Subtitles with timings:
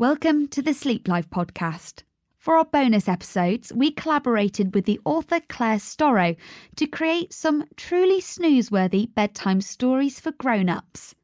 [0.00, 2.04] Welcome to the Sleep Life podcast.
[2.38, 6.38] For our bonus episodes, we collaborated with the author Claire Storrow
[6.76, 11.14] to create some truly snoozeworthy bedtime stories for grown ups.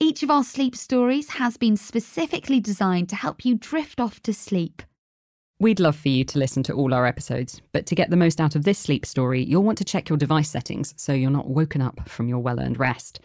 [0.00, 4.32] Each of our sleep stories has been specifically designed to help you drift off to
[4.32, 4.82] sleep.
[5.60, 8.40] We'd love for you to listen to all our episodes, but to get the most
[8.40, 11.50] out of this sleep story, you'll want to check your device settings so you're not
[11.50, 13.20] woken up from your well earned rest.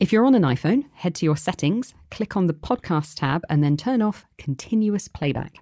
[0.00, 3.62] If you're on an iPhone, head to your settings, click on the podcast tab, and
[3.62, 5.58] then turn off continuous playback.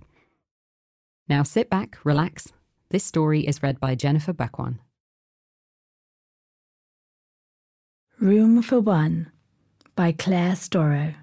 [1.28, 2.52] Now sit back, relax.
[2.90, 4.78] This story is read by Jennifer Bequarm.
[8.20, 9.32] Room for One
[9.96, 11.16] by Claire Storrow.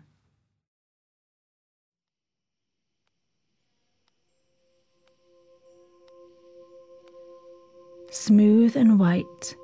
[8.11, 9.55] Smooth and white,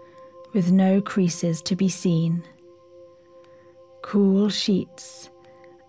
[0.54, 2.44] with no creases to be seen
[4.02, 5.30] cool sheets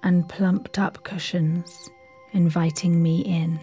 [0.03, 1.91] and plumped up cushions
[2.33, 3.61] inviting me in.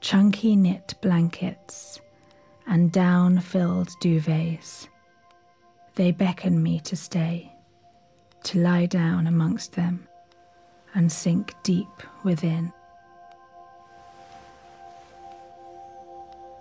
[0.00, 2.00] Chunky knit blankets
[2.66, 4.88] and down filled duvets.
[5.94, 7.52] They beckon me to stay,
[8.44, 10.06] to lie down amongst them
[10.94, 12.72] and sink deep within.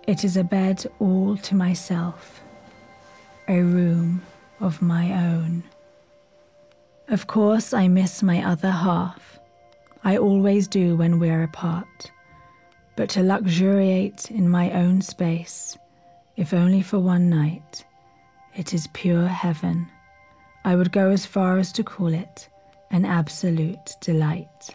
[0.07, 2.41] It is a bed all to myself,
[3.47, 4.21] a room
[4.59, 5.63] of my own.
[7.07, 9.39] Of course, I miss my other half.
[10.03, 12.11] I always do when we're apart.
[12.95, 15.77] But to luxuriate in my own space,
[16.37, 17.85] if only for one night,
[18.55, 19.87] it is pure heaven.
[20.63, 22.49] I would go as far as to call it
[22.91, 24.69] an absolute delight.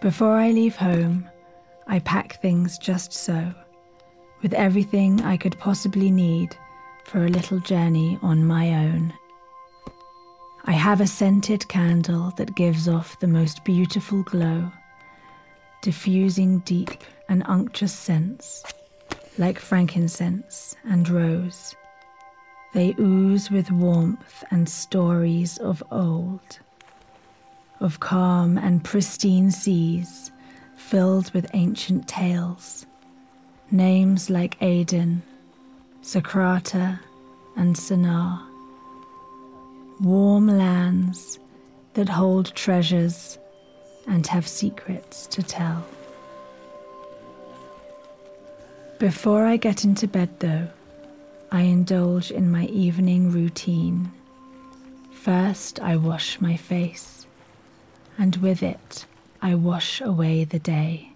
[0.00, 1.28] Before I leave home,
[1.86, 3.52] I pack things just so
[4.42, 6.56] with everything I could possibly need
[7.04, 9.12] for a little journey on my own.
[10.64, 14.70] I have a scented candle that gives off the most beautiful glow,
[15.82, 16.90] diffusing deep
[17.28, 18.62] and unctuous scents
[19.38, 21.74] like frankincense and rose.
[22.72, 26.60] They ooze with warmth and stories of old,
[27.80, 30.30] of calm and pristine seas
[30.76, 32.86] filled with ancient tales
[33.72, 35.22] Names like Aden,
[36.02, 36.98] Socotra,
[37.54, 38.42] and Sennaar.
[40.00, 41.38] Warm lands
[41.94, 43.38] that hold treasures
[44.08, 45.86] and have secrets to tell.
[48.98, 50.66] Before I get into bed, though,
[51.52, 54.10] I indulge in my evening routine.
[55.12, 57.24] First, I wash my face,
[58.18, 59.06] and with it,
[59.40, 61.12] I wash away the day.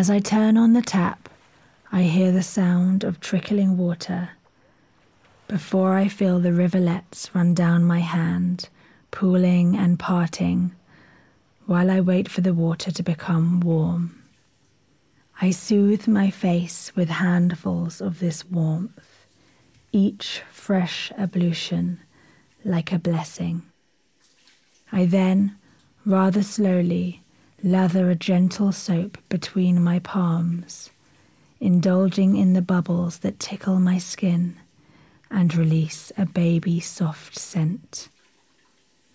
[0.00, 1.28] As I turn on the tap,
[1.92, 4.30] I hear the sound of trickling water.
[5.46, 8.70] Before I feel the rivulets run down my hand,
[9.10, 10.72] pooling and parting,
[11.66, 14.22] while I wait for the water to become warm.
[15.38, 19.26] I soothe my face with handfuls of this warmth,
[19.92, 22.00] each fresh ablution
[22.64, 23.64] like a blessing.
[24.90, 25.58] I then,
[26.06, 27.19] rather slowly,
[27.62, 30.90] lather a gentle soap between my palms,
[31.60, 34.58] indulging in the bubbles that tickle my skin
[35.30, 38.08] and release a baby soft scent,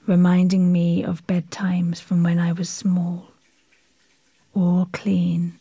[0.06, 3.32] reminding me of bedtimes from when I was small.
[4.54, 5.60] All clean,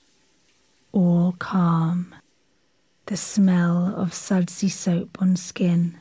[0.93, 2.15] all calm,
[3.07, 6.01] the smell of sudsy soap on skin,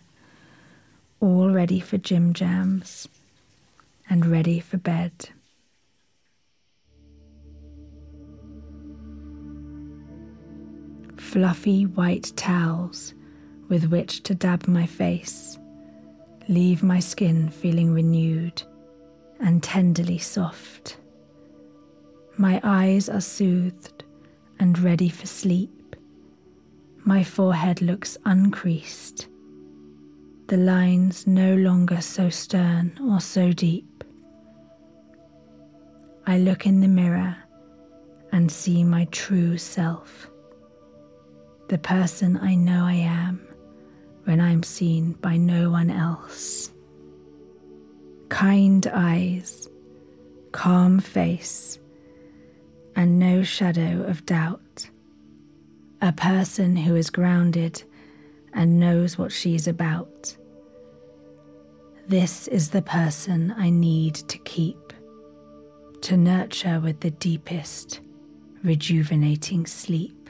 [1.19, 3.07] all ready for gym jams
[4.09, 5.29] and ready for bed.
[11.33, 13.15] Fluffy white towels
[13.67, 15.57] with which to dab my face,
[16.47, 18.61] leave my skin feeling renewed
[19.39, 20.97] and tenderly soft.
[22.37, 24.03] My eyes are soothed
[24.59, 25.95] and ready for sleep.
[27.03, 29.27] My forehead looks uncreased,
[30.49, 34.03] the lines no longer so stern or so deep.
[36.27, 37.37] I look in the mirror
[38.31, 40.29] and see my true self
[41.73, 43.47] the person I know I am
[44.25, 46.71] when I'm seen by no one else.
[48.29, 49.67] Kind eyes,
[50.51, 51.79] calm face,
[52.95, 54.87] and no shadow of doubt.
[55.99, 57.81] A person who is grounded
[58.53, 60.37] and knows what she's about.
[62.07, 64.93] This is the person I need to keep,
[66.01, 67.99] to nurture with the deepest,
[68.63, 70.22] rejuvenating sleep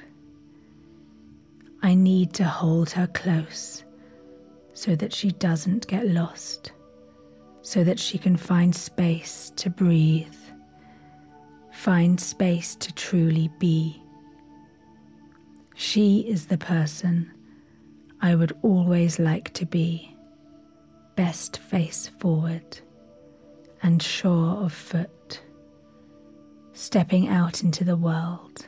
[1.85, 3.83] I need to hold her close
[4.73, 6.71] so that she doesn't get lost,
[7.61, 10.33] so that she can find space to breathe,
[11.73, 14.01] find space to truly be.
[15.75, 17.29] She is the person
[18.21, 20.15] I would always like to be,
[21.17, 22.79] best face forward
[23.81, 25.41] and sure of foot,
[26.71, 28.67] stepping out into the world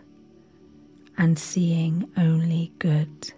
[1.18, 3.34] and seeing only good.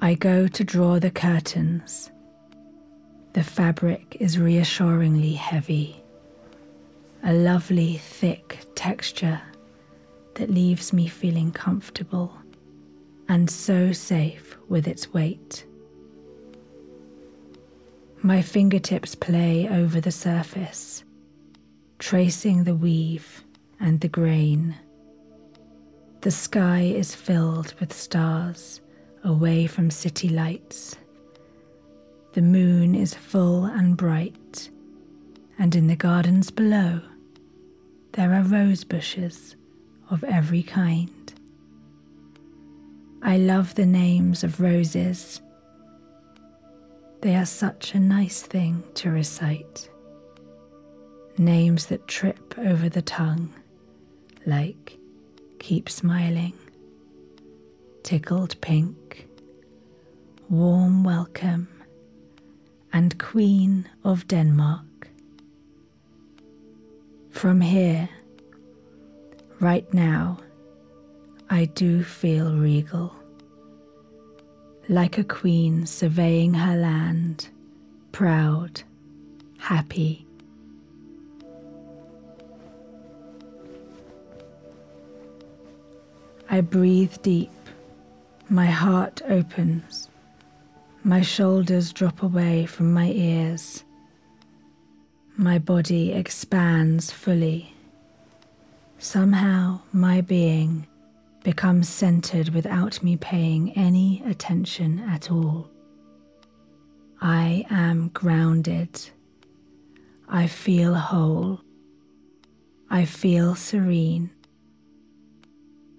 [0.00, 2.10] I go to draw the curtains.
[3.32, 6.02] The fabric is reassuringly heavy,
[7.22, 9.40] a lovely thick texture
[10.34, 12.36] that leaves me feeling comfortable
[13.28, 15.64] and so safe with its weight.
[18.22, 21.04] My fingertips play over the surface,
[21.98, 23.44] tracing the weave
[23.80, 24.76] and the grain.
[26.22, 28.80] The sky is filled with stars
[29.24, 30.96] away from city lights.
[32.32, 34.70] The moon is full and bright,
[35.58, 37.00] and in the gardens below,
[38.12, 39.56] there are rose bushes
[40.10, 41.32] of every kind.
[43.22, 45.40] I love the names of roses.
[47.22, 49.88] They are such a nice thing to recite.
[51.38, 53.52] Names that trip over the tongue,
[54.46, 54.96] like
[55.58, 56.52] Keep Smiling,
[58.04, 59.26] Tickled Pink,
[60.48, 61.68] Warm Welcome,
[62.92, 65.08] and Queen of Denmark.
[67.30, 68.08] From here,
[69.58, 70.38] right now,
[71.50, 73.12] I do feel regal,
[74.88, 77.48] like a queen surveying her land,
[78.12, 78.82] proud,
[79.58, 80.25] happy.
[86.56, 87.50] I breathe deep,
[88.48, 90.08] my heart opens,
[91.04, 93.84] my shoulders drop away from my ears,
[95.36, 97.74] my body expands fully.
[98.98, 100.86] Somehow, my being
[101.44, 105.68] becomes centered without me paying any attention at all.
[107.20, 109.10] I am grounded.
[110.26, 111.60] I feel whole.
[112.88, 114.30] I feel serene.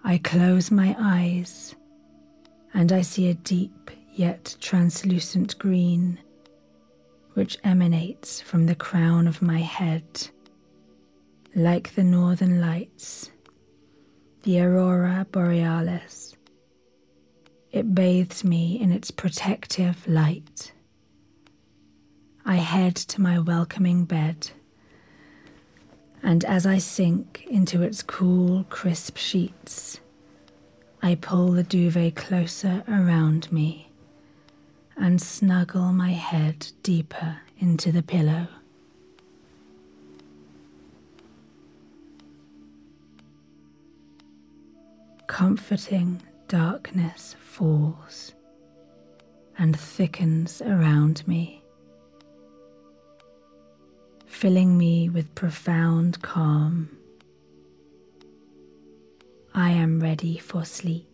[0.08, 1.76] I close my eyes
[2.74, 6.18] and I see a deep yet translucent green
[7.34, 10.30] which emanates from the crown of my head
[11.54, 13.32] like the northern lights
[14.44, 16.38] the aurora borealis.
[17.74, 20.72] It bathes me in its protective light.
[22.46, 24.52] I head to my welcoming bed,
[26.24, 30.00] and as I sink into its cool, crisp sheets,
[31.02, 33.90] I pull the duvet closer around me
[34.96, 38.48] and snuggle my head deeper into the pillow.
[45.28, 48.34] comforting darkness falls
[49.58, 51.62] and thickens around me,
[54.38, 56.88] filling me with profound calm.
[59.56, 61.07] I am ready for sleep.